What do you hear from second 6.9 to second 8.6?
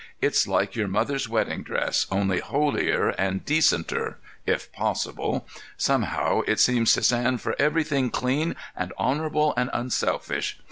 to stand for everything clean